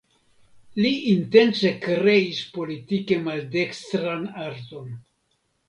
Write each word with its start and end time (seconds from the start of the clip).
Li 0.85 0.89
intence 1.11 1.73
kreis 1.83 2.41
politike 2.57 3.21
maldekstran 3.29 4.27
arton. 4.49 4.93